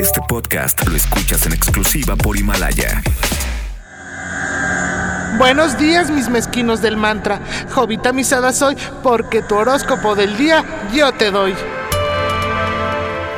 [0.00, 3.02] Este podcast lo escuchas en exclusiva por Himalaya.
[5.38, 7.40] Buenos días, mis mezquinos del mantra.
[7.72, 11.54] Jovita misada soy, porque tu horóscopo del día yo te doy.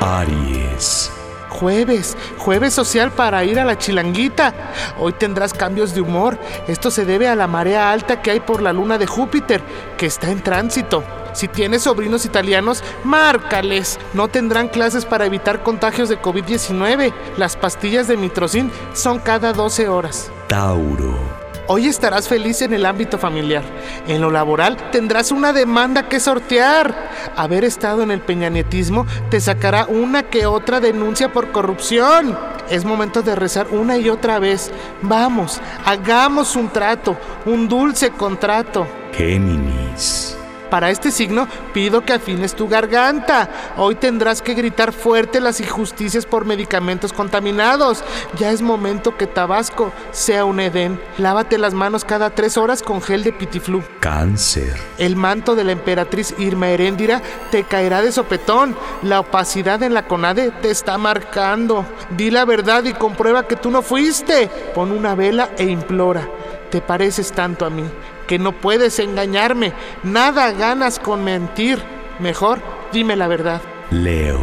[0.00, 1.10] Aries.
[1.50, 4.54] Jueves, jueves social para ir a la chilanguita.
[4.98, 6.38] Hoy tendrás cambios de humor.
[6.66, 9.62] Esto se debe a la marea alta que hay por la luna de Júpiter,
[9.98, 11.04] que está en tránsito.
[11.32, 13.98] Si tienes sobrinos italianos, márcales.
[14.14, 17.12] No tendrán clases para evitar contagios de COVID-19.
[17.36, 20.30] Las pastillas de mitrocin son cada 12 horas.
[20.48, 21.42] Tauro.
[21.68, 23.62] Hoy estarás feliz en el ámbito familiar.
[24.08, 27.10] En lo laboral tendrás una demanda que sortear.
[27.36, 32.36] Haber estado en el peñanetismo te sacará una que otra denuncia por corrupción.
[32.68, 34.72] Es momento de rezar una y otra vez.
[35.02, 38.86] Vamos, hagamos un trato, un dulce contrato.
[39.12, 40.31] Géminis.
[40.72, 43.50] Para este signo pido que afines tu garganta.
[43.76, 48.02] Hoy tendrás que gritar fuerte las injusticias por medicamentos contaminados.
[48.38, 50.98] Ya es momento que Tabasco sea un Edén.
[51.18, 53.82] Lávate las manos cada tres horas con gel de pitiflu.
[54.00, 54.74] Cáncer.
[54.96, 58.74] El manto de la emperatriz Irma Heréndira te caerá de sopetón.
[59.02, 61.84] La opacidad en la CONADE te está marcando.
[62.16, 64.48] Di la verdad y comprueba que tú no fuiste.
[64.74, 66.26] Pon una vela e implora.
[66.70, 67.84] Te pareces tanto a mí
[68.26, 69.72] que no puedes engañarme.
[70.02, 71.82] Nada ganas con mentir.
[72.18, 72.60] Mejor
[72.92, 73.60] dime la verdad.
[73.90, 74.40] Leo.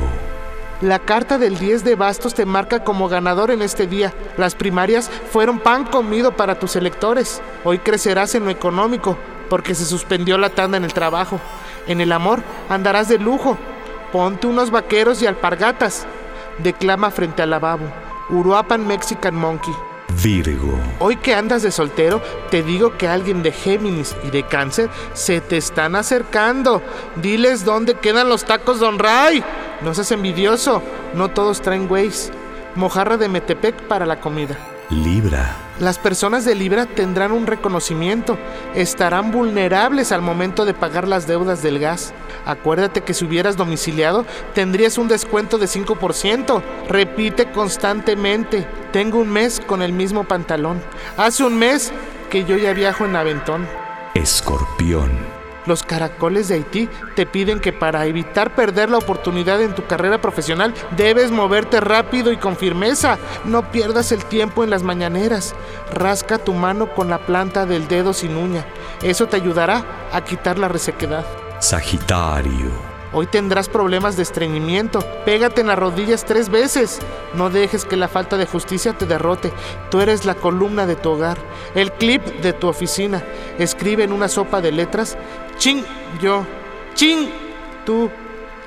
[0.81, 4.13] La carta del 10 de bastos te marca como ganador en este día.
[4.37, 7.41] Las primarias fueron pan comido para tus electores.
[7.65, 9.17] Hoy crecerás en lo económico
[9.49, 11.39] porque se suspendió la tanda en el trabajo.
[11.87, 13.57] En el amor andarás de lujo.
[14.13, 16.05] Ponte unos vaqueros y alpargatas.
[16.59, 17.85] Declama frente al lavabo.
[18.29, 19.73] Uruapan Mexican Monkey.
[20.23, 20.79] Virgo.
[20.99, 25.41] Hoy que andas de soltero, te digo que alguien de Géminis y de Cáncer se
[25.41, 26.81] te están acercando.
[27.15, 29.43] Diles dónde quedan los tacos Don Ray.
[29.81, 30.81] No seas envidioso,
[31.13, 32.31] no todos traen güeyes.
[32.75, 34.57] Mojarra de Metepec para la comida.
[34.89, 35.55] Libra.
[35.79, 38.37] Las personas de Libra tendrán un reconocimiento,
[38.75, 42.13] estarán vulnerables al momento de pagar las deudas del gas.
[42.45, 46.61] Acuérdate que si hubieras domiciliado, tendrías un descuento de 5%.
[46.89, 50.81] Repite constantemente, tengo un mes con el mismo pantalón.
[51.17, 51.93] Hace un mes
[52.29, 53.67] que yo ya viajo en Aventón.
[54.15, 55.38] Escorpión.
[55.65, 60.21] Los caracoles de Haití te piden que para evitar perder la oportunidad en tu carrera
[60.21, 63.17] profesional debes moverte rápido y con firmeza.
[63.45, 65.55] No pierdas el tiempo en las mañaneras.
[65.93, 68.65] Rasca tu mano con la planta del dedo sin uña.
[69.01, 71.25] Eso te ayudará a quitar la resequedad.
[71.59, 72.88] Sagitario.
[73.11, 74.99] Hoy tendrás problemas de estreñimiento.
[75.25, 76.99] Pégate en las rodillas tres veces.
[77.33, 79.51] No dejes que la falta de justicia te derrote.
[79.89, 81.37] Tú eres la columna de tu hogar,
[81.73, 83.23] el clip de tu oficina.
[83.57, 85.17] Escribe en una sopa de letras,
[85.57, 85.83] ching
[86.21, 86.45] yo,
[86.93, 87.29] ching
[87.83, 88.11] tú,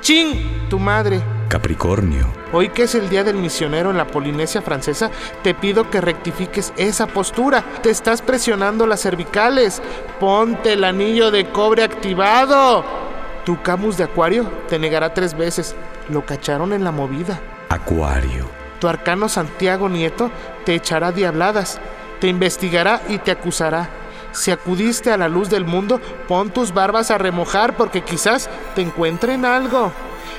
[0.00, 1.22] ching tu madre.
[1.48, 2.26] Capricornio.
[2.52, 5.10] Hoy que es el Día del Misionero en la Polinesia Francesa,
[5.42, 7.62] te pido que rectifiques esa postura.
[7.82, 9.82] Te estás presionando las cervicales.
[10.19, 13.01] Ponte el anillo de cobre activado.
[13.44, 15.75] Tu Camus de Acuario te negará tres veces.
[16.08, 17.41] Lo cacharon en la movida.
[17.69, 18.47] Acuario.
[18.80, 20.30] Tu arcano Santiago Nieto
[20.64, 21.81] te echará diabladas,
[22.20, 23.88] te investigará y te acusará.
[24.32, 28.82] Si acudiste a la luz del mundo, pon tus barbas a remojar porque quizás te
[28.82, 29.92] encuentren algo.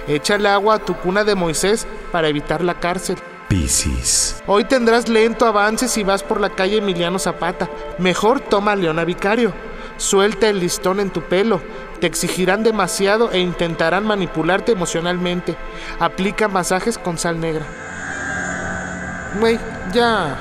[0.08, 3.18] Échale agua a tu cuna de Moisés para evitar la cárcel.
[3.48, 4.42] Piscis.
[4.48, 7.70] Hoy tendrás lento avance si vas por la calle Emiliano Zapata.
[8.00, 9.54] Mejor toma Leona Vicario.
[9.98, 11.62] Suelta el listón en tu pelo.
[12.00, 15.56] Te exigirán demasiado e intentarán manipularte emocionalmente.
[16.00, 17.66] Aplica masajes con sal negra.
[19.40, 19.60] Güey,
[19.94, 20.38] ya.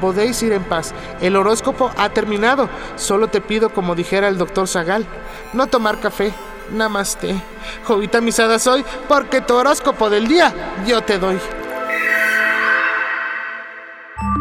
[0.00, 0.92] Podéis ir en paz.
[1.20, 2.68] El horóscopo ha terminado.
[2.96, 5.06] Solo te pido, como dijera el doctor Zagal,
[5.52, 6.32] no tomar café.
[6.72, 7.40] Namaste.
[7.84, 10.52] Jovita misada soy porque tu horóscopo del día
[10.86, 11.38] yo te doy.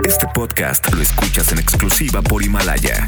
[0.04, 3.08] Este podcast lo escuchas en exclusiva por Himalaya.